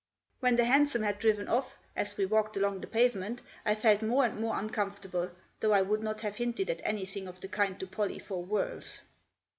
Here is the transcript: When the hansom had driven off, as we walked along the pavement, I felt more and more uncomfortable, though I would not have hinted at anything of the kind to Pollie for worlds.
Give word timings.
When 0.39 0.55
the 0.55 0.65
hansom 0.65 1.03
had 1.03 1.19
driven 1.19 1.47
off, 1.47 1.77
as 1.95 2.17
we 2.17 2.25
walked 2.25 2.57
along 2.57 2.81
the 2.81 2.87
pavement, 2.87 3.43
I 3.63 3.75
felt 3.75 4.01
more 4.01 4.25
and 4.25 4.39
more 4.39 4.57
uncomfortable, 4.57 5.29
though 5.59 5.73
I 5.73 5.83
would 5.83 6.01
not 6.01 6.21
have 6.21 6.37
hinted 6.37 6.71
at 6.71 6.81
anything 6.83 7.27
of 7.27 7.39
the 7.39 7.47
kind 7.47 7.79
to 7.79 7.85
Pollie 7.85 8.17
for 8.17 8.43
worlds. 8.43 9.01